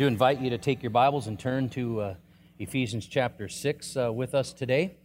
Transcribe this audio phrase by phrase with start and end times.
[0.00, 2.14] do invite you to take your Bibles and turn to uh,
[2.58, 4.96] Ephesians chapter 6 uh, with us today.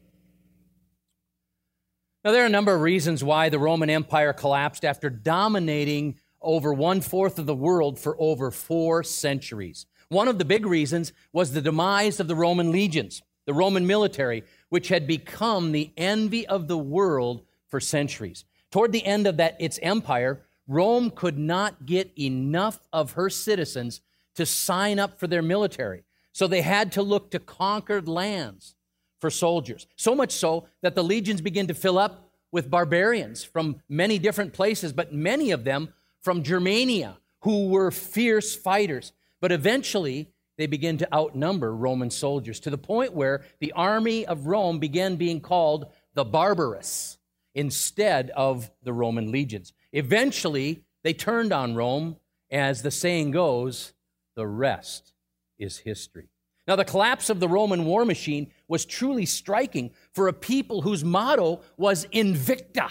[2.24, 6.74] Now, there are a number of reasons why the Roman Empire collapsed after dominating over
[6.74, 9.86] one fourth of the world for over four centuries.
[10.08, 14.46] One of the big reasons was the demise of the Roman legions, the Roman military,
[14.70, 18.46] which had become the envy of the world for centuries.
[18.72, 24.00] Toward the end of that its empire, Rome could not get enough of her citizens
[24.36, 26.04] to sign up for their military.
[26.32, 28.76] So they had to look to conquered lands
[29.20, 29.88] for soldiers.
[29.96, 34.54] So much so that the legions began to fill up with barbarians from many different
[34.54, 39.14] places, but many of them from Germania who were fierce fighters.
[39.40, 44.48] But eventually, they began to outnumber Roman soldiers to the point where the army of
[44.48, 47.18] Rome began being called the barbarous
[47.54, 49.74] instead of the Roman legions.
[49.92, 52.18] Eventually, they turned on Rome.
[52.52, 53.94] As the saying goes,
[54.36, 55.14] the rest
[55.58, 56.30] is history.
[56.68, 61.04] Now, the collapse of the Roman war machine was truly striking for a people whose
[61.04, 62.90] motto was Invicta,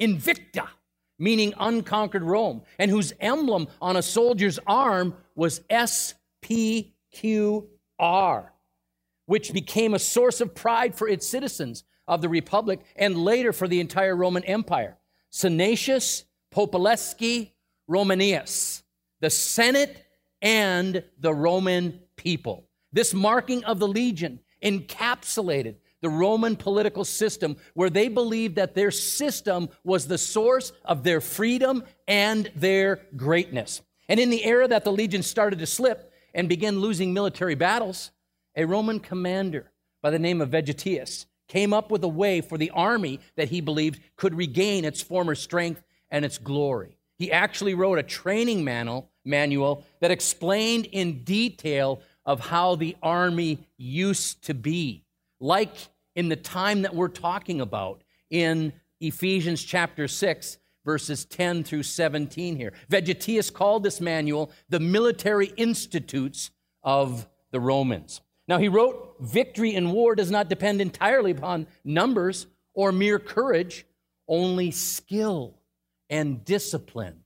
[0.00, 0.68] Invicta,
[1.18, 6.90] meaning unconquered Rome, and whose emblem on a soldier's arm was SPQR,
[9.26, 13.66] which became a source of pride for its citizens of the Republic and later for
[13.66, 14.98] the entire Roman Empire.
[15.30, 17.50] Senatus Populusque
[17.88, 18.82] Romanus,
[19.20, 20.03] the Senate
[20.44, 22.68] and the Roman people.
[22.92, 28.90] This marking of the legion encapsulated the Roman political system where they believed that their
[28.90, 33.80] system was the source of their freedom and their greatness.
[34.06, 38.10] And in the era that the legion started to slip and began losing military battles,
[38.54, 39.72] a Roman commander
[40.02, 43.62] by the name of Vegetius came up with a way for the army that he
[43.62, 46.98] believed could regain its former strength and its glory.
[47.16, 53.58] He actually wrote a training manual, manual that explained in detail of how the army
[53.76, 55.04] used to be,
[55.40, 55.74] like
[56.16, 62.56] in the time that we're talking about in Ephesians chapter 6, verses 10 through 17
[62.56, 62.72] here.
[62.90, 66.50] Vegetius called this manual the military institutes
[66.82, 68.20] of the Romans.
[68.46, 73.86] Now, he wrote, Victory in war does not depend entirely upon numbers or mere courage,
[74.28, 75.58] only skill
[76.10, 77.20] and discipline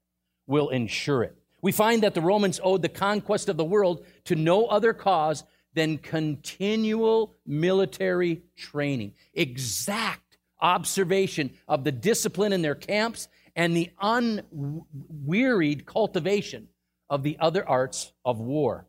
[0.47, 1.38] will ensure it.
[1.61, 5.45] We find that the Romans owed the conquest of the world to no other cause
[5.75, 15.85] than continual military training, exact observation of the discipline in their camps, and the unwearied
[15.85, 16.69] cultivation
[17.11, 18.87] of the other arts of war.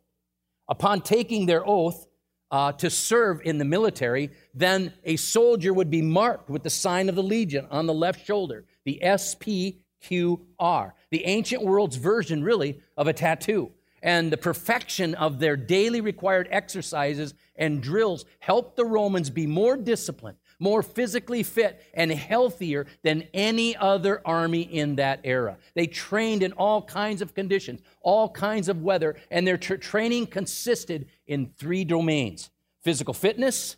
[0.68, 2.06] Upon taking their oath,
[2.52, 7.10] uh, to serve in the military, then a soldier would be marked with the sign
[7.10, 13.08] of the legion on the left shoulder, the SPQR, the ancient world's version, really, of
[13.08, 13.72] a tattoo.
[14.02, 19.76] And the perfection of their daily required exercises and drills helped the Romans be more
[19.76, 25.58] disciplined, more physically fit, and healthier than any other army in that era.
[25.74, 30.28] They trained in all kinds of conditions, all kinds of weather, and their tra- training
[30.28, 32.50] consisted in three domains
[32.82, 33.76] physical fitness,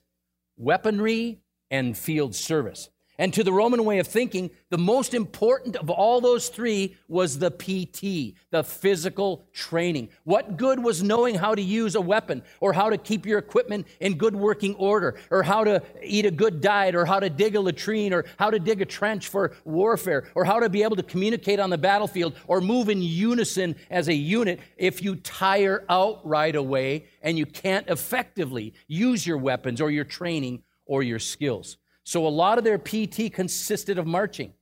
[0.58, 1.40] weaponry,
[1.72, 2.90] and field service.
[3.22, 7.38] And to the Roman way of thinking, the most important of all those three was
[7.38, 10.10] the PT, the physical training.
[10.24, 13.86] What good was knowing how to use a weapon, or how to keep your equipment
[14.00, 17.56] in good working order, or how to eat a good diet, or how to dig
[17.56, 20.96] a latrine, or how to dig a trench for warfare, or how to be able
[20.96, 25.86] to communicate on the battlefield, or move in unison as a unit if you tire
[25.90, 31.20] out right away and you can't effectively use your weapons or your training or your
[31.20, 31.78] skills?
[32.04, 34.54] So a lot of their PT consisted of marching.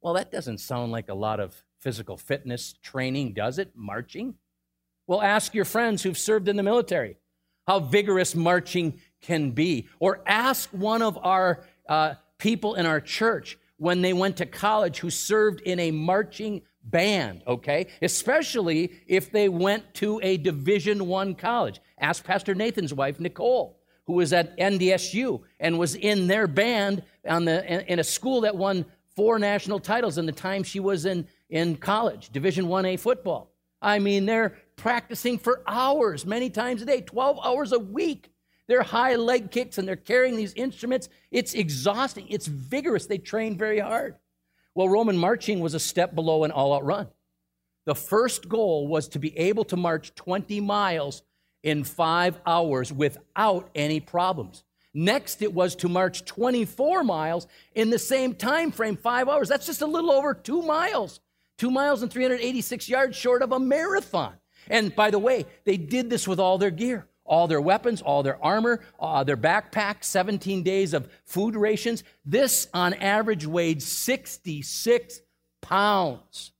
[0.00, 3.72] Well, that doesn't sound like a lot of physical fitness training, does it?
[3.74, 4.34] Marching?
[5.06, 7.16] Well, ask your friends who've served in the military
[7.66, 9.88] how vigorous marching can be.
[9.98, 14.98] Or ask one of our uh, people in our church when they went to college
[14.98, 21.34] who served in a marching band okay especially if they went to a division one
[21.34, 27.02] college ask pastor nathan's wife nicole who was at NDSU and was in their band
[27.28, 28.84] on the, in a school that won
[29.16, 33.50] four national titles in the time she was in, in college, Division 1A football.
[33.82, 38.30] I mean, they're practicing for hours, many times a day, 12 hours a week.
[38.68, 41.08] They're high leg kicks and they're carrying these instruments.
[41.30, 43.06] It's exhausting, it's vigorous.
[43.06, 44.16] They train very hard.
[44.74, 47.08] Well, Roman marching was a step below an all out run.
[47.86, 51.22] The first goal was to be able to march 20 miles
[51.66, 54.62] in five hours without any problems.
[54.94, 59.48] Next, it was to march 24 miles in the same time frame, five hours.
[59.48, 61.18] That's just a little over two miles,
[61.58, 64.34] two miles and 386 yards short of a marathon.
[64.68, 68.22] And by the way, they did this with all their gear, all their weapons, all
[68.22, 72.04] their armor, uh, their backpack, 17 days of food rations.
[72.24, 75.20] This, on average, weighed 66
[75.62, 76.52] pounds.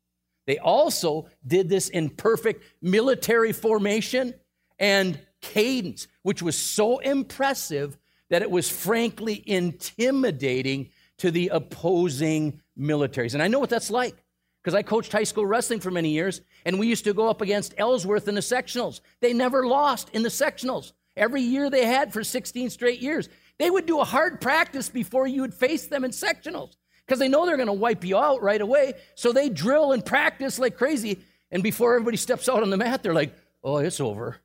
[0.48, 4.34] They also did this in perfect military formation
[4.78, 7.96] and cadence, which was so impressive
[8.30, 13.34] that it was frankly intimidating to the opposing militaries.
[13.34, 14.14] And I know what that's like
[14.62, 17.40] because I coached high school wrestling for many years, and we used to go up
[17.40, 19.00] against Ellsworth in the sectionals.
[19.20, 20.92] They never lost in the sectionals.
[21.16, 23.28] Every year they had for 16 straight years.
[23.58, 26.76] They would do a hard practice before you would face them in sectionals
[27.06, 28.94] because they know they're going to wipe you out right away.
[29.14, 31.20] So they drill and practice like crazy.
[31.50, 34.36] And before everybody steps out on the mat, they're like, oh, it's over.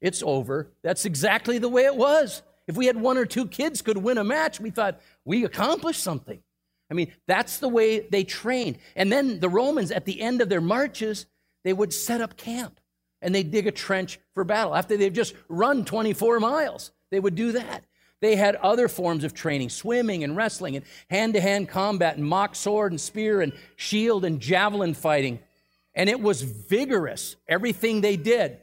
[0.00, 0.70] It's over.
[0.82, 2.42] That's exactly the way it was.
[2.66, 6.02] If we had one or two kids could win a match, we thought we accomplished
[6.02, 6.42] something.
[6.90, 8.78] I mean, that's the way they trained.
[8.96, 11.26] And then the Romans, at the end of their marches,
[11.64, 12.80] they would set up camp
[13.20, 14.74] and they'd dig a trench for battle.
[14.74, 17.84] After they've just run 24 miles, they would do that.
[18.20, 22.26] They had other forms of training, swimming and wrestling and hand to hand combat and
[22.26, 25.38] mock sword and spear and shield and javelin fighting.
[25.94, 28.58] And it was vigorous, everything they did.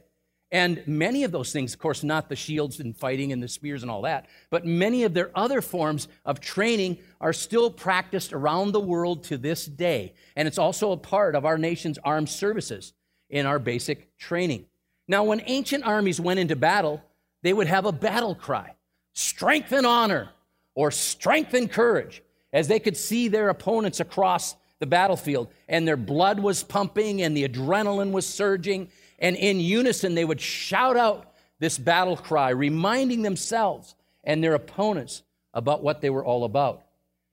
[0.52, 3.82] And many of those things, of course, not the shields and fighting and the spears
[3.82, 8.70] and all that, but many of their other forms of training are still practiced around
[8.70, 10.14] the world to this day.
[10.36, 12.92] And it's also a part of our nation's armed services
[13.28, 14.66] in our basic training.
[15.08, 17.02] Now, when ancient armies went into battle,
[17.42, 18.72] they would have a battle cry
[19.12, 20.28] strength and honor,
[20.74, 22.22] or strength and courage,
[22.52, 27.34] as they could see their opponents across the battlefield, and their blood was pumping and
[27.34, 33.22] the adrenaline was surging and in unison, they would shout out this battle cry, reminding
[33.22, 35.22] themselves and their opponents
[35.54, 36.84] about what they were all about.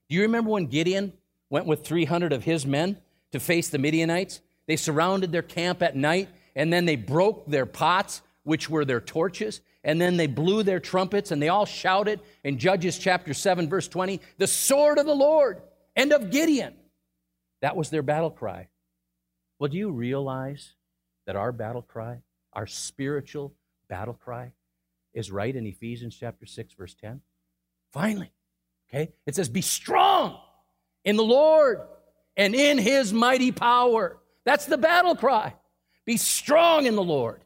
[0.09, 1.13] Do you remember when Gideon
[1.49, 2.97] went with 300 of his men
[3.31, 4.39] to face the Midianites?
[4.65, 9.01] They surrounded their camp at night, and then they broke their pots, which were their
[9.01, 13.67] torches, and then they blew their trumpets, and they all shouted in Judges chapter 7,
[13.67, 15.61] verse 20, the sword of the Lord
[15.95, 16.75] and of Gideon.
[17.61, 18.67] That was their battle cry.
[19.59, 20.73] Well, do you realize
[21.25, 22.21] that our battle cry,
[22.53, 23.53] our spiritual
[23.89, 24.51] battle cry,
[25.13, 27.21] is right in Ephesians chapter 6, verse 10?
[27.91, 28.31] Finally,
[28.89, 29.11] okay?
[29.25, 30.39] It says, Be strong
[31.05, 31.81] in the Lord
[32.35, 34.17] and in his mighty power.
[34.45, 35.53] That's the battle cry.
[36.05, 37.43] Be strong in the Lord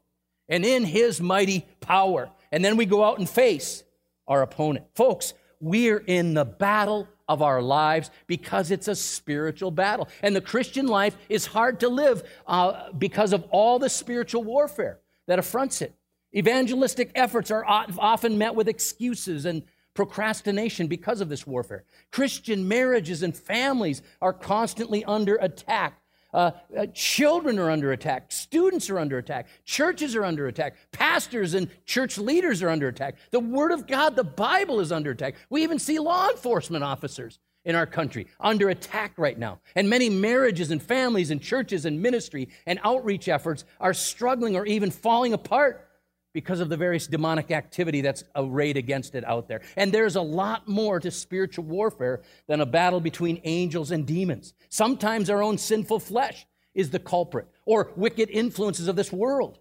[0.50, 2.30] and in his mighty power.
[2.52, 3.84] And then we go out and face
[4.28, 4.86] our opponent.
[4.96, 10.08] Folks, we're in the battle of our lives because it's a spiritual battle.
[10.22, 15.00] And the Christian life is hard to live uh, because of all the spiritual warfare
[15.28, 15.94] that affronts it.
[16.36, 19.64] Evangelistic efforts are often met with excuses and
[19.94, 21.84] procrastination because of this warfare.
[22.12, 26.00] Christian marriages and families are constantly under attack
[26.34, 28.32] uh, uh, children are under attack.
[28.32, 29.48] Students are under attack.
[29.66, 30.76] Churches are under attack.
[30.92, 33.16] Pastors and church leaders are under attack.
[33.32, 35.36] The Word of God, the Bible, is under attack.
[35.50, 39.60] We even see law enforcement officers in our country under attack right now.
[39.76, 44.66] And many marriages and families and churches and ministry and outreach efforts are struggling or
[44.66, 45.87] even falling apart
[46.34, 49.62] because of the various demonic activity that's arrayed against it out there.
[49.76, 54.54] And there's a lot more to spiritual warfare than a battle between angels and demons.
[54.70, 56.46] Sometimes our own sinful flesh
[56.76, 59.58] is the culprit, or wicked influences of this world.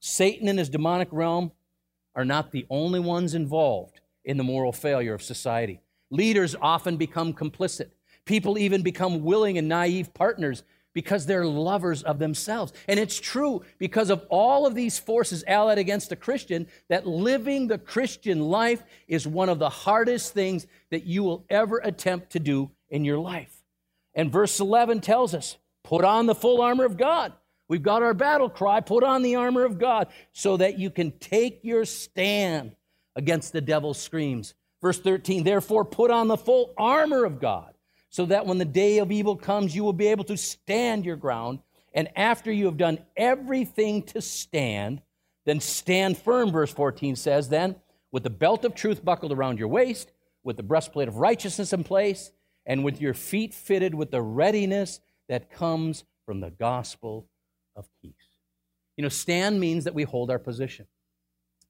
[0.00, 1.52] Satan and his demonic realm
[2.14, 5.80] are not the only ones involved in the moral failure of society.
[6.10, 7.90] Leaders often become complicit.
[8.24, 10.64] People even become willing and naive partners
[10.94, 12.72] because they're lovers of themselves.
[12.88, 17.68] And it's true because of all of these forces allied against a Christian that living
[17.68, 22.40] the Christian life is one of the hardest things that you will ever attempt to
[22.40, 23.54] do in your life.
[24.14, 27.32] And verse 11 tells us put on the full armor of God.
[27.68, 31.12] We've got our battle cry put on the armor of God so that you can
[31.12, 32.74] take your stand
[33.14, 34.54] against the devil's screams.
[34.80, 37.74] Verse 13, therefore, put on the full armor of God
[38.10, 41.16] so that when the day of evil comes, you will be able to stand your
[41.16, 41.60] ground.
[41.94, 45.02] And after you have done everything to stand,
[45.44, 47.76] then stand firm, verse 14 says, then
[48.10, 50.12] with the belt of truth buckled around your waist,
[50.42, 52.32] with the breastplate of righteousness in place,
[52.64, 57.28] and with your feet fitted with the readiness that comes from the gospel
[57.76, 58.12] of peace.
[58.96, 60.86] You know, stand means that we hold our position.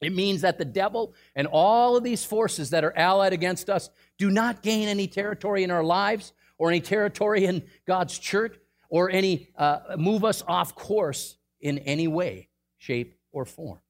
[0.00, 3.90] It means that the devil and all of these forces that are allied against us
[4.17, 8.57] do not gain any territory in our lives or any territory in God's church
[8.90, 13.81] or any uh, move us off course in any way, shape, or form.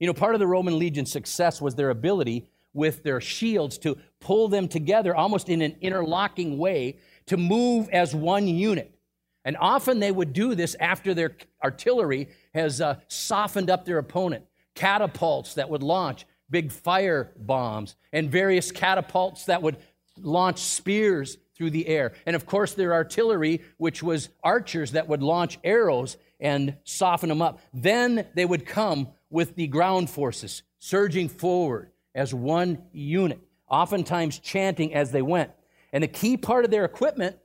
[0.00, 3.98] You know, part of the Roman legion's success was their ability with their shields to
[4.20, 8.98] pull them together almost in an interlocking way to move as one unit.
[9.44, 14.44] And often they would do this after their artillery has uh, softened up their opponent.
[14.74, 19.78] Catapults that would launch big fire bombs, and various catapults that would
[20.18, 22.12] launch spears through the air.
[22.26, 27.42] And of course, their artillery, which was archers that would launch arrows and soften them
[27.42, 27.60] up.
[27.72, 34.92] Then they would come with the ground forces, surging forward as one unit, oftentimes chanting
[34.92, 35.50] as they went.
[35.92, 37.36] And the key part of their equipment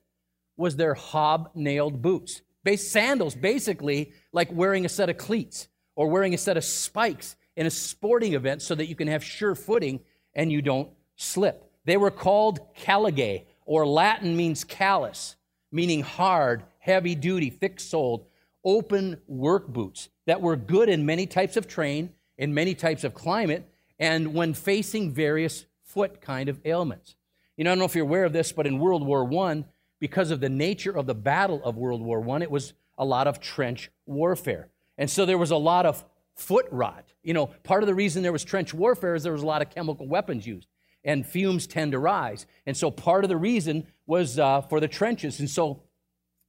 [0.57, 2.41] was their hob-nailed boots.
[2.63, 7.35] Base sandals, basically like wearing a set of cleats or wearing a set of spikes
[7.57, 9.99] in a sporting event so that you can have sure footing
[10.35, 11.69] and you don't slip.
[11.85, 15.35] They were called caligae, or Latin means callus,
[15.71, 18.27] meaning hard, heavy duty, thick soled,
[18.63, 23.15] open work boots that were good in many types of terrain, in many types of
[23.15, 27.15] climate, and when facing various foot kind of ailments.
[27.55, 29.63] You know, I don't know if you're aware of this, but in World War I,
[29.99, 33.25] because of the nature of the battle of World War I, it was a lot
[33.25, 34.69] of trench warfare.
[34.97, 36.03] And so there was a lot of
[36.35, 37.05] foot rot.
[37.23, 39.61] You know, part of the reason there was trench warfare is there was a lot
[39.61, 40.67] of chemical weapons used,
[41.03, 42.45] and fumes tend to rise.
[42.65, 45.39] And so part of the reason was uh, for the trenches.
[45.39, 45.83] And so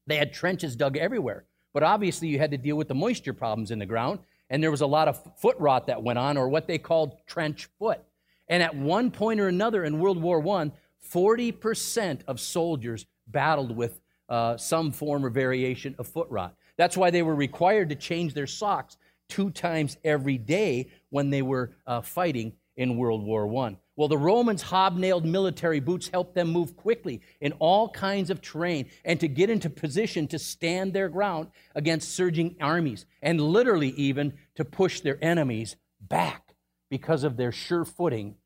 [0.07, 1.45] they had trenches dug everywhere.
[1.75, 4.71] But obviously, you had to deal with the moisture problems in the ground, and there
[4.71, 8.01] was a lot of foot rot that went on, or what they called trench foot.
[8.49, 10.73] And at one point or another in World War I,
[11.13, 16.55] 40% of soldiers battled with uh, some form or variation of foot rot.
[16.79, 18.97] That's why they were required to change their socks
[19.29, 23.77] two times every day when they were uh, fighting in World War I.
[23.97, 28.89] Well, the Romans' hobnailed military boots helped them move quickly in all kinds of terrain
[29.05, 34.33] and to get into position to stand their ground against surging armies and literally even
[34.55, 36.55] to push their enemies back
[36.89, 38.37] because of their sure footing,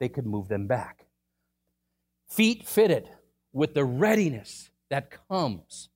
[0.00, 1.06] they could move them back.
[2.28, 3.08] Feet fitted
[3.52, 5.88] with the readiness that comes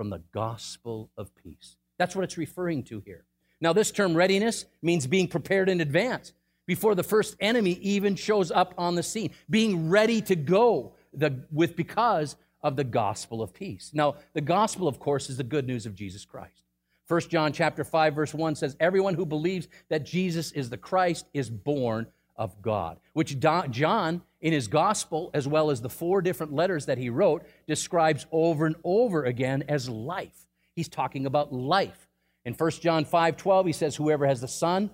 [0.00, 1.76] from the gospel of peace.
[1.98, 3.26] That's what it's referring to here.
[3.60, 6.32] Now, this term readiness means being prepared in advance
[6.66, 11.44] before the first enemy even shows up on the scene, being ready to go the,
[11.52, 13.90] with because of the gospel of peace.
[13.92, 16.62] Now, the gospel, of course, is the good news of Jesus Christ.
[17.06, 21.26] 1 John chapter 5 verse 1 says everyone who believes that Jesus is the Christ
[21.34, 26.52] is born of God, which John in his gospel as well as the four different
[26.52, 30.46] letters that he wrote describes over and over again as life.
[30.74, 32.08] He's talking about life.
[32.44, 34.90] In 1 John 5 12, he says, Whoever has the Son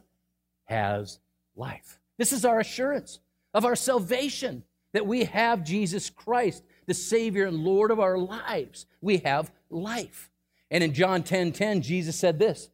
[0.65, 1.21] has
[1.55, 2.00] life.
[2.19, 3.21] This is our assurance
[3.55, 8.87] of our salvation that we have Jesus Christ, the Savior and Lord of our lives.
[9.00, 10.31] We have life.
[10.71, 12.69] And in John 10 10, Jesus said this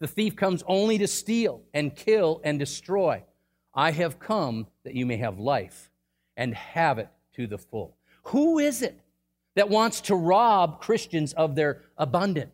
[0.00, 3.22] The thief comes only to steal and kill and destroy.
[3.72, 5.89] I have come that you may have life
[6.40, 7.96] and have it to the full.
[8.24, 9.00] Who is it
[9.54, 12.52] that wants to rob Christians of their abundant,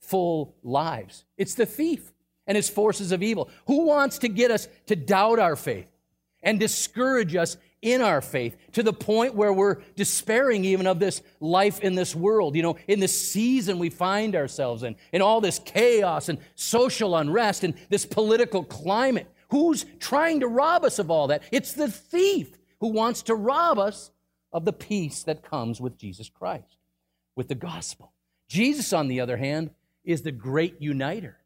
[0.00, 1.24] full lives.
[1.36, 2.12] It's the thief
[2.46, 3.50] and his forces of evil.
[3.66, 5.86] Who wants to get us to doubt our faith
[6.42, 11.22] and discourage us in our faith to the point where we're despairing even of this
[11.40, 15.40] life in this world, you know, in this season we find ourselves in, in all
[15.40, 19.28] this chaos and social unrest and this political climate.
[19.50, 21.42] Who's trying to rob us of all that?
[21.52, 24.10] It's the thief who wants to rob us
[24.52, 26.78] of the peace that comes with Jesus Christ,
[27.34, 28.12] with the gospel.
[28.48, 29.70] Jesus, on the other hand,
[30.04, 31.36] is the great uniter.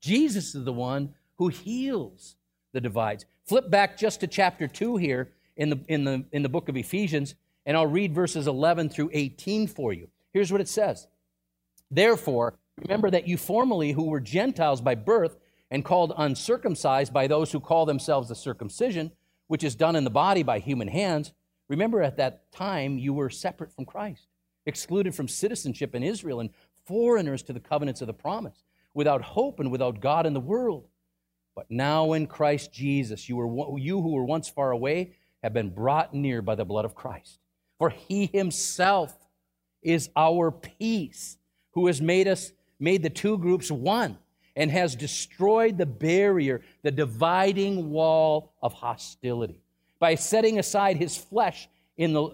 [0.00, 2.36] Jesus is the one who heals
[2.72, 3.24] the divides.
[3.46, 6.76] Flip back just to chapter 2 here in the, in the, in the book of
[6.76, 7.34] Ephesians,
[7.66, 10.08] and I'll read verses 11 through 18 for you.
[10.32, 11.06] Here's what it says
[11.90, 15.36] Therefore, remember that you formerly, who were Gentiles by birth
[15.70, 19.12] and called uncircumcised by those who call themselves the circumcision,
[19.50, 21.32] which is done in the body by human hands,
[21.66, 24.28] remember at that time you were separate from Christ,
[24.64, 26.50] excluded from citizenship in Israel, and
[26.86, 28.62] foreigners to the covenants of the promise,
[28.94, 30.86] without hope and without God in the world.
[31.56, 35.70] But now in Christ Jesus, you, were, you who were once far away have been
[35.70, 37.40] brought near by the blood of Christ.
[37.76, 39.12] For he himself
[39.82, 41.38] is our peace,
[41.72, 44.16] who has made us, made the two groups one,
[44.60, 49.58] and has destroyed the barrier, the dividing wall of hostility,
[49.98, 52.28] by setting aside his flesh in the,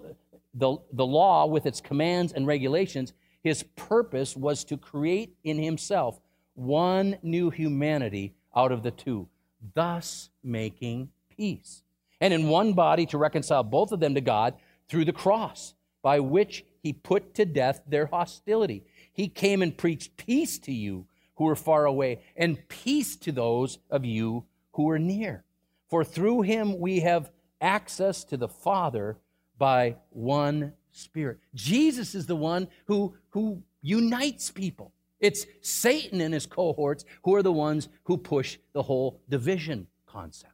[0.53, 6.19] the, the law with its commands and regulations his purpose was to create in himself
[6.55, 9.29] one new humanity out of the two,
[9.73, 11.81] thus making peace.
[12.19, 14.55] And in one body to reconcile both of them to God
[14.89, 18.83] through the cross, by which he put to death their hostility.
[19.13, 21.05] He came and preached peace to you
[21.37, 25.43] who are far away, and peace to those of you who are near.
[25.89, 29.17] For through him we have access to the Father
[29.57, 31.39] by one Spirit.
[31.53, 34.93] Jesus is the one who, who unites people.
[35.19, 40.53] It's Satan and his cohorts who are the ones who push the whole division concept.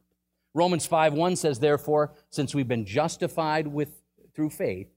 [0.52, 4.02] Romans 5 1 says, Therefore, since we've been justified with,
[4.34, 4.88] through faith,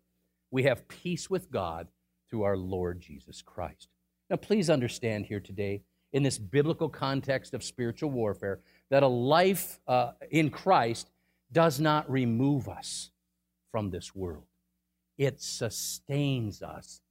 [0.51, 1.87] we have peace with God
[2.29, 3.89] through our Lord Jesus Christ.
[4.29, 9.79] Now, please understand here today, in this biblical context of spiritual warfare, that a life
[9.87, 11.09] uh, in Christ
[11.51, 13.11] does not remove us
[13.71, 14.45] from this world,
[15.17, 17.01] it sustains us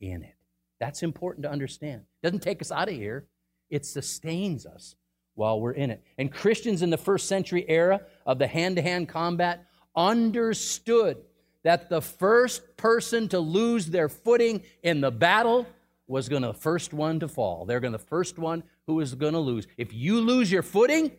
[0.00, 0.34] in it.
[0.80, 2.02] That's important to understand.
[2.22, 3.26] It doesn't take us out of here,
[3.70, 4.96] it sustains us
[5.34, 6.02] while we're in it.
[6.18, 9.66] And Christians in the first century era of the hand to hand combat
[9.96, 11.18] understood
[11.62, 15.66] that the first person to lose their footing in the battle
[16.06, 17.64] was going to the first one to fall.
[17.64, 19.66] They're going to the first one who is going to lose.
[19.76, 21.12] If you lose your footing,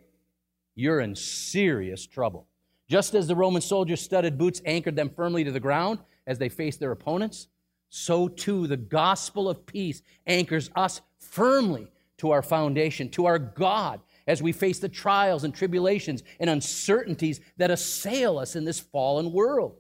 [0.75, 2.47] you're in serious trouble.
[2.87, 6.49] Just as the Roman soldiers' studded boots anchored them firmly to the ground as they
[6.49, 7.47] faced their opponents,
[7.89, 11.87] so too the gospel of peace anchors us firmly
[12.17, 17.41] to our foundation, to our God, as we face the trials and tribulations and uncertainties
[17.57, 19.75] that assail us in this fallen world.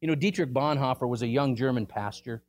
[0.00, 2.42] You know, Dietrich Bonhoeffer was a young German pastor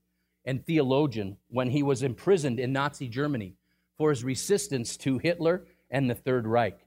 [0.48, 3.54] and theologian when he was imprisoned in Nazi Germany
[3.98, 6.80] for his resistance to Hitler and the Third Reich.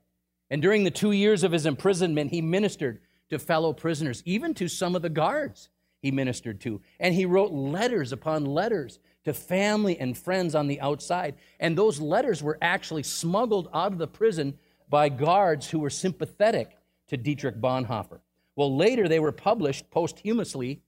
[0.51, 4.67] And during the two years of his imprisonment, he ministered to fellow prisoners, even to
[4.67, 5.69] some of the guards
[6.03, 6.81] he ministered to.
[6.99, 11.35] And he wrote letters upon letters to family and friends on the outside.
[11.61, 16.77] And those letters were actually smuggled out of the prison by guards who were sympathetic
[17.09, 18.21] to Dietrich Bonhoeffer.
[18.57, 20.83] Well, later they were published posthumously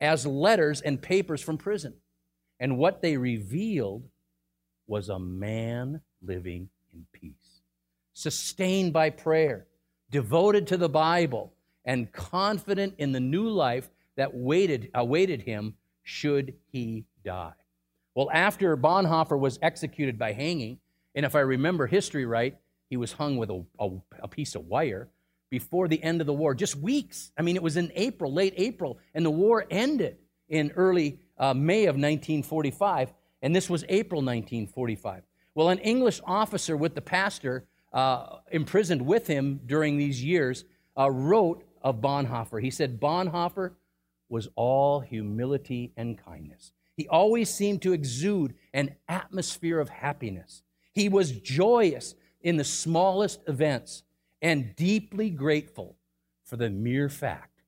[0.00, 1.94] as letters and papers from prison.
[2.60, 4.08] And what they revealed
[4.86, 7.62] was a man living in peace,
[8.12, 9.66] sustained by prayer,
[10.10, 11.52] devoted to the Bible,
[11.84, 17.52] and confident in the new life that waited, awaited him should he die.
[18.14, 20.78] Well, after Bonhoeffer was executed by hanging,
[21.14, 22.56] and if I remember history right,
[22.88, 23.90] he was hung with a, a,
[24.22, 25.08] a, piece of wire
[25.50, 27.32] before the end of the war, just weeks.
[27.36, 31.54] I mean, it was in April, late April, and the war ended in early uh,
[31.54, 35.22] May of 1945, and this was April 1945.
[35.54, 40.64] Well, an English officer with the pastor uh, imprisoned with him during these years
[40.98, 42.60] uh, wrote of Bonhoeffer.
[42.60, 43.72] He said, Bonhoeffer
[44.28, 46.72] was all humility and kindness.
[46.96, 50.62] He always seemed to exude an atmosphere of happiness.
[50.92, 54.02] He was joyous in the smallest events
[54.40, 55.96] and deeply grateful
[56.44, 57.62] for the mere fact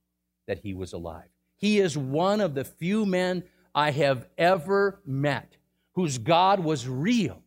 [0.46, 1.28] that he was alive.
[1.56, 5.56] He is one of the few men I have ever met
[5.92, 7.42] whose God was real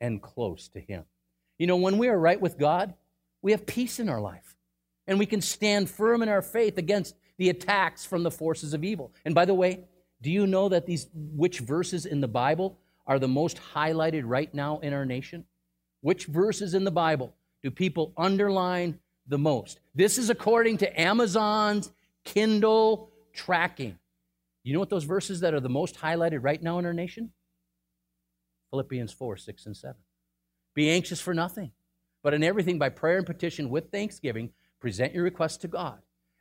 [0.00, 1.04] and close to him.
[1.58, 2.94] You know, when we are right with God,
[3.42, 4.56] we have peace in our life
[5.06, 8.84] and we can stand firm in our faith against the attacks from the forces of
[8.84, 9.12] evil.
[9.24, 9.84] And by the way,
[10.22, 14.52] do you know that these which verses in the Bible are the most highlighted right
[14.54, 15.44] now in our nation?
[16.00, 19.80] Which verses in the Bible do people underline the most?
[19.94, 21.90] This is according to Amazon's
[22.24, 23.98] Kindle tracking.
[24.62, 27.32] You know what those verses that are the most highlighted right now in our nation?
[28.70, 29.96] Philippians 4, 6, and 7.
[30.74, 31.72] Be anxious for nothing,
[32.22, 36.00] but in everything by prayer and petition with thanksgiving, present your requests to God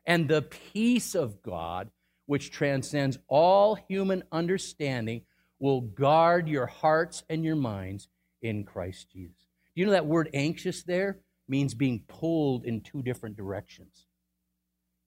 [0.10, 1.92] and the peace of God,
[2.26, 5.22] which transcends all human understanding,
[5.60, 8.08] will guard your hearts and your minds
[8.42, 9.48] in Christ Jesus.
[9.76, 14.08] Do you know that word anxious there means being pulled in two different directions?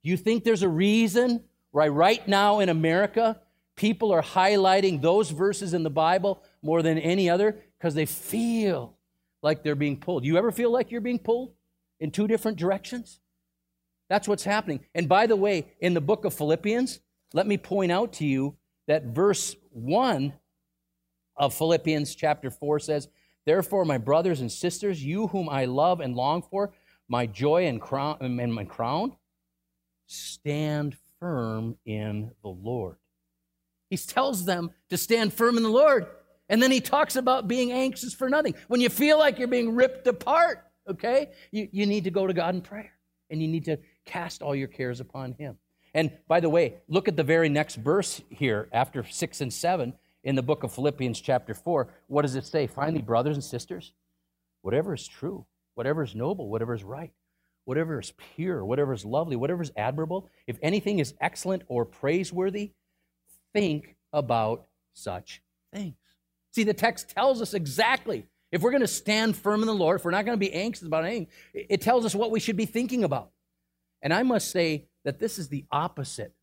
[0.05, 3.41] Do you think there's a reason why right now in America
[3.77, 7.57] people are highlighting those verses in the Bible more than any other?
[7.79, 8.97] Because they feel
[9.43, 10.25] like they're being pulled.
[10.25, 11.53] You ever feel like you're being pulled
[11.99, 13.21] in two different directions?
[14.09, 14.81] That's what's happening.
[14.95, 17.01] And by the way, in the book of Philippians,
[17.33, 18.57] let me point out to you
[18.87, 20.35] that verse 1
[21.37, 23.09] of Philippians chapter 4 says,
[23.47, 26.73] Therefore, my brothers and sisters, you whom I love and long for,
[27.09, 29.17] my joy and crown, and my crown,
[30.07, 32.97] stand firm in the Lord.
[33.89, 36.07] He tells them to stand firm in the Lord.
[36.49, 38.57] And then he talks about being anxious for nothing.
[38.67, 42.33] When you feel like you're being ripped apart, okay, you, you need to go to
[42.33, 42.93] God in prayer.
[43.31, 45.59] And you need to Cast all your cares upon him.
[45.95, 49.93] And by the way, look at the very next verse here after 6 and 7
[50.25, 51.89] in the book of Philippians, chapter 4.
[52.07, 52.67] What does it say?
[52.67, 53.93] Finally, brothers and sisters,
[54.63, 57.13] whatever is true, whatever is noble, whatever is right,
[57.65, 62.73] whatever is pure, whatever is lovely, whatever is admirable, if anything is excellent or praiseworthy,
[63.53, 65.95] think about such things.
[66.53, 69.99] See, the text tells us exactly if we're going to stand firm in the Lord,
[69.99, 72.57] if we're not going to be anxious about anything, it tells us what we should
[72.57, 73.31] be thinking about.
[74.03, 76.35] And I must say that this is the opposite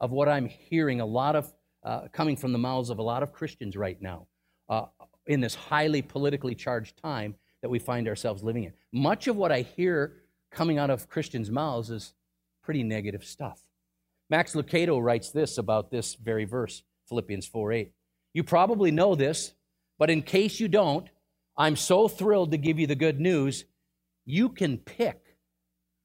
[0.00, 1.52] of what I'm hearing a lot of
[1.84, 4.26] uh, coming from the mouths of a lot of Christians right now
[4.68, 4.86] uh,
[5.26, 8.72] in this highly politically charged time that we find ourselves living in.
[8.92, 10.14] Much of what I hear
[10.50, 12.14] coming out of Christians' mouths is
[12.62, 13.60] pretty negative stuff.
[14.30, 17.92] Max Lucado writes this about this very verse, Philippians 4 8.
[18.34, 19.54] You probably know this,
[19.98, 21.08] but in case you don't,
[21.56, 23.64] I'm so thrilled to give you the good news.
[24.26, 25.36] You can pick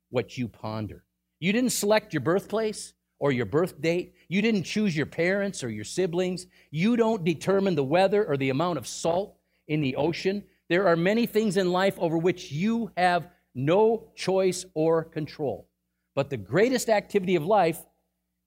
[0.09, 1.03] what you ponder.
[1.39, 4.15] You didn't select your birthplace or your birth date.
[4.29, 6.45] You didn't choose your parents or your siblings.
[6.71, 9.35] You don't determine the weather or the amount of salt
[9.67, 10.43] in the ocean.
[10.69, 15.67] There are many things in life over which you have no choice or control.
[16.15, 17.81] But the greatest activity of life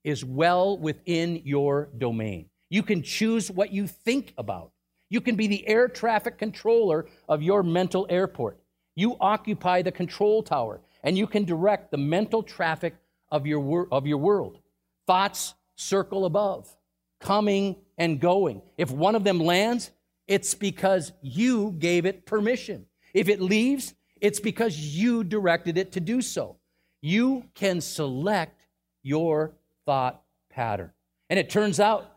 [0.03, 2.49] is well within your domain.
[2.69, 4.71] You can choose what you think about.
[5.09, 8.59] You can be the air traffic controller of your mental airport.
[8.95, 12.95] You occupy the control tower and you can direct the mental traffic
[13.31, 14.59] of your, wor- of your world.
[15.05, 16.75] Thoughts circle above,
[17.19, 18.61] coming and going.
[18.77, 19.91] If one of them lands,
[20.27, 22.85] it's because you gave it permission.
[23.13, 26.57] If it leaves, it's because you directed it to do so.
[27.01, 28.67] You can select
[29.03, 29.53] your
[29.85, 30.91] thought pattern.
[31.29, 32.11] And it turns out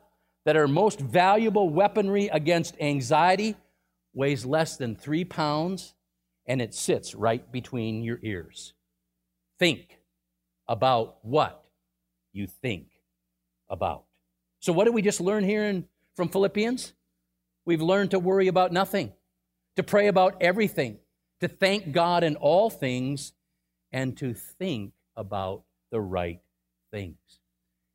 [0.44, 3.56] that our most valuable weaponry against anxiety
[4.14, 5.94] weighs less than three pounds
[6.46, 8.72] and it sits right between your ears.
[9.58, 9.98] Think
[10.66, 11.64] about what
[12.32, 12.86] you think
[13.68, 14.04] about.
[14.60, 15.86] So, what did we just learn here in,
[16.16, 16.92] from Philippians?
[17.64, 19.12] We've learned to worry about nothing,
[19.76, 20.98] to pray about everything,
[21.40, 23.32] to thank God in all things,
[23.92, 26.40] and to think about the right
[26.90, 27.16] things.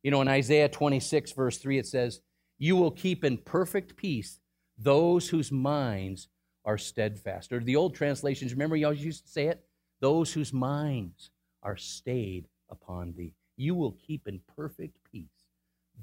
[0.02, 2.20] You know, in Isaiah 26, verse 3, it says,
[2.58, 4.38] You will keep in perfect peace
[4.78, 6.28] those whose minds
[6.64, 7.52] are steadfast.
[7.52, 9.64] Or the old translations, remember always used to say it?
[10.00, 11.30] Those whose minds
[11.62, 13.34] are stayed upon thee.
[13.56, 15.28] You will keep in perfect peace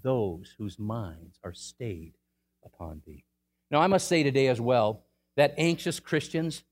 [0.02, 2.14] those whose minds are stayed
[2.66, 3.24] upon thee.
[3.70, 5.04] Now, I must say today as well
[5.36, 6.64] that anxious Christians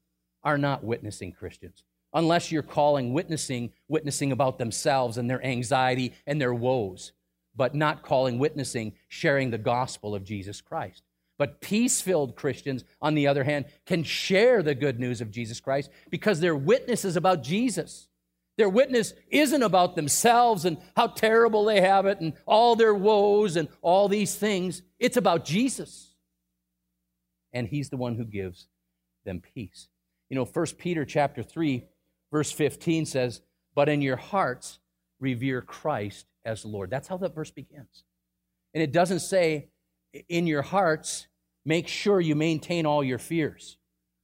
[0.44, 1.84] are not witnessing Christians.
[2.14, 7.14] Unless you're calling witnessing, witnessing about themselves and their anxiety and their woes,
[7.56, 11.04] but not calling witnessing, sharing the gospel of Jesus Christ.
[11.38, 15.60] But peace filled Christians, on the other hand, can share the good news of Jesus
[15.60, 18.08] Christ because their witness is about Jesus.
[18.58, 23.56] Their witness isn't about themselves and how terrible they have it and all their woes
[23.56, 24.84] and all these things.
[25.00, 26.14] It's about Jesus.
[27.54, 28.68] And he's the one who gives
[29.26, 29.88] them peace.
[30.32, 31.84] You know, 1 Peter chapter 3
[32.32, 33.42] verse 15 says,
[33.76, 34.80] "But in your hearts
[35.20, 38.06] revere Christ as Lord." That's how that verse begins.
[38.74, 39.72] And it doesn't say
[40.30, 41.28] in your hearts
[41.66, 43.78] make sure you maintain all your fears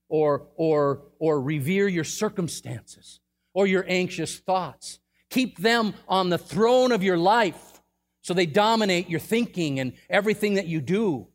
[0.08, 3.20] or, or, or revere your circumstances
[3.54, 5.00] or your anxious thoughts.
[5.30, 7.82] Keep them on the throne of your life
[8.22, 11.28] so they dominate your thinking and everything that you do.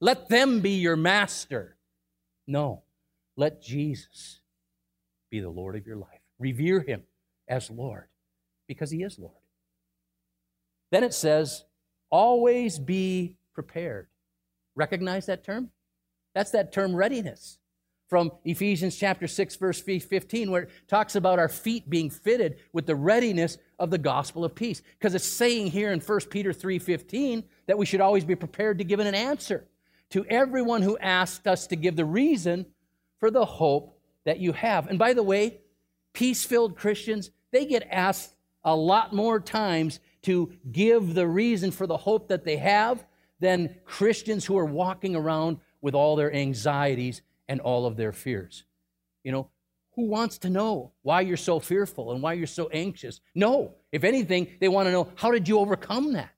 [0.00, 1.76] Let them be your master.
[2.46, 2.84] No,
[3.36, 4.40] let Jesus
[5.30, 6.20] be the Lord of your life.
[6.38, 7.02] Revere him
[7.48, 8.08] as Lord
[8.66, 9.32] because he is Lord.
[10.90, 11.64] Then it says,
[12.10, 14.08] always be prepared.
[14.76, 15.70] Recognize that term?
[16.34, 17.58] That's that term readiness
[18.08, 22.86] from Ephesians chapter 6 verse 15 where it talks about our feet being fitted with
[22.86, 27.44] the readiness of the gospel of peace because it's saying here in 1 Peter 3:15
[27.66, 29.66] that we should always be prepared to give an answer
[30.10, 32.66] to everyone who asked us to give the reason
[33.24, 34.86] for the hope that you have.
[34.86, 35.62] And by the way,
[36.12, 38.34] peace-filled Christians, they get asked
[38.64, 43.02] a lot more times to give the reason for the hope that they have
[43.40, 48.64] than Christians who are walking around with all their anxieties and all of their fears.
[49.22, 49.48] You know,
[49.94, 53.22] who wants to know why you're so fearful and why you're so anxious?
[53.34, 53.72] No.
[53.90, 56.28] If anything, they want to know how did you overcome that?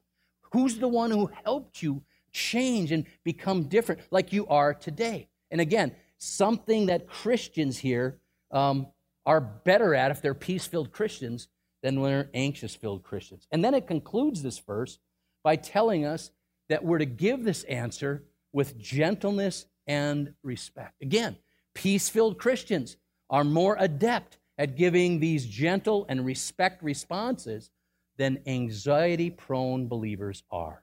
[0.53, 5.27] Who's the one who helped you change and become different like you are today?
[5.51, 8.19] And again, something that Christians here
[8.51, 8.87] um,
[9.25, 11.49] are better at if they're peace filled Christians
[11.83, 13.47] than when they're anxious filled Christians.
[13.51, 14.99] And then it concludes this verse
[15.45, 16.31] by telling us
[16.69, 21.03] that we're to give this answer with gentleness and respect.
[21.03, 21.37] Again,
[21.75, 22.97] peace filled Christians
[23.31, 27.71] are more adept at giving these gentle and respect responses
[28.17, 30.83] than anxiety prone believers are.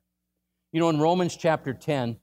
[0.72, 2.18] You know, in Romans chapter 10,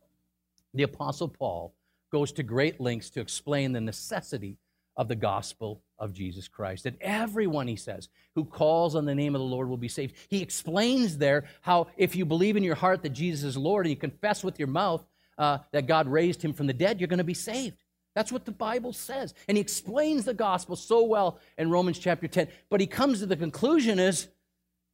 [0.75, 1.75] the Apostle Paul
[2.11, 4.59] goes to great lengths to explain the necessity
[4.97, 6.85] of the gospel of Jesus Christ.
[6.85, 10.15] That everyone, he says, who calls on the name of the Lord will be saved.
[10.29, 13.91] He explains there how if you believe in your heart that Jesus is Lord and
[13.91, 15.05] you confess with your mouth
[15.39, 17.77] uh, that God raised him from the dead, you're going to be saved.
[18.15, 19.35] That's what the Bible says.
[19.49, 22.49] And he explains the gospel so well in Romans chapter 10.
[22.69, 24.29] But he comes to the conclusion is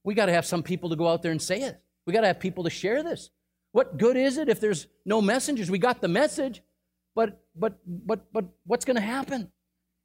[0.05, 1.81] we got to have some people to go out there and say it.
[2.07, 3.31] We got to have people to share this.
[3.73, 5.71] What good is it if there's no messengers?
[5.71, 6.63] We got the message,
[7.17, 9.51] but but but but what's going to happen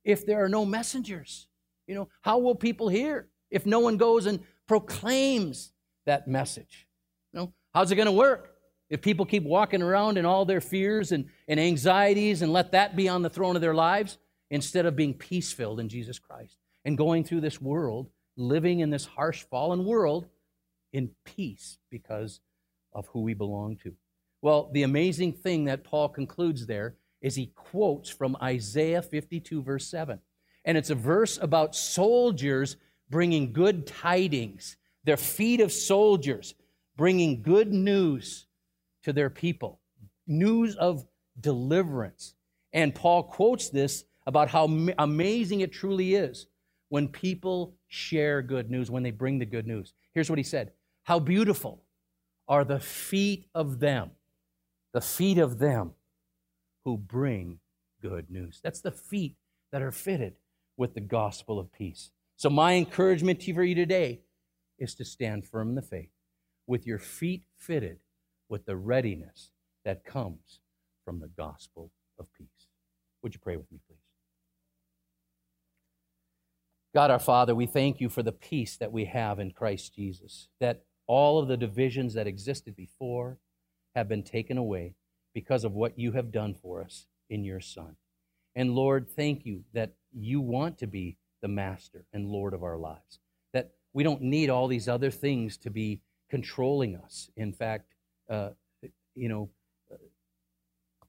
[0.03, 1.47] if there are no messengers?
[1.85, 5.73] You know, how will people hear if no one goes and proclaims
[6.07, 6.87] that message?
[7.33, 8.51] You know, how's it going to work
[8.89, 12.95] if people keep walking around in all their fears and, and anxieties and let that
[12.95, 14.17] be on the throne of their lives
[14.49, 18.89] instead of being peace filled in Jesus Christ and going through this world, living in
[18.89, 20.27] this harsh, fallen world
[20.93, 22.39] in peace because
[22.93, 23.93] of who we belong to?
[24.41, 29.87] Well, the amazing thing that Paul concludes there is he quotes from Isaiah 52, verse
[29.87, 30.19] 7.
[30.65, 32.77] And it's a verse about soldiers
[33.09, 36.55] bringing good tidings, their feet of soldiers
[36.97, 38.47] bringing good news
[39.03, 39.79] to their people,
[40.27, 41.05] news of
[41.39, 42.35] deliverance.
[42.73, 44.65] And Paul quotes this about how
[44.97, 46.47] amazing it truly is
[46.89, 49.93] when people share good news, when they bring the good news.
[50.13, 50.71] Here's what he said
[51.03, 51.83] How beautiful
[52.47, 54.11] are the feet of them,
[54.93, 55.91] the feet of them
[56.85, 57.59] who bring
[58.01, 58.59] good news.
[58.63, 59.35] That's the feet
[59.71, 60.35] that are fitted
[60.77, 62.11] with the gospel of peace.
[62.35, 64.21] So, my encouragement for you today
[64.79, 66.09] is to stand firm in the faith
[66.65, 67.99] with your feet fitted
[68.49, 69.51] with the readiness
[69.85, 70.59] that comes
[71.05, 72.67] from the gospel of peace.
[73.21, 73.97] Would you pray with me, please?
[76.93, 80.49] God our Father, we thank you for the peace that we have in Christ Jesus,
[80.59, 83.37] that all of the divisions that existed before
[83.95, 84.95] have been taken away
[85.33, 87.95] because of what you have done for us in your Son.
[88.55, 92.77] And Lord, thank you that you want to be the master and Lord of our
[92.77, 93.19] lives,
[93.53, 97.29] that we don't need all these other things to be controlling us.
[97.35, 97.93] In fact,
[98.29, 98.49] uh,
[99.15, 99.49] you know,
[99.91, 99.97] uh,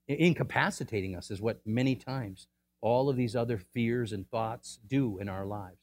[0.09, 2.47] incapacitating us is what many times
[2.81, 5.79] all of these other fears and thoughts do in our lives.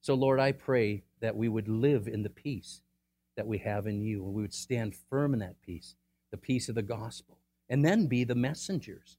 [0.00, 2.80] So, Lord, I pray that we would live in the peace
[3.36, 5.94] that we have in you, and we would stand firm in that peace,
[6.30, 7.38] the peace of the gospel
[7.72, 9.16] and then be the messengers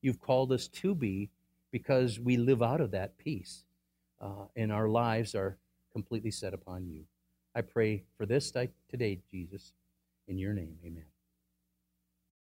[0.00, 1.30] you've called us to be
[1.70, 3.62] because we live out of that peace
[4.20, 5.56] uh, and our lives are
[5.92, 7.04] completely set upon you.
[7.54, 8.52] I pray for this
[8.90, 9.72] today, Jesus.
[10.26, 11.11] In your name, amen.